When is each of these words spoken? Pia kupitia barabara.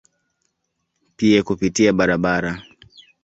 Pia 1.17 1.43
kupitia 1.43 1.93
barabara. 1.93 2.61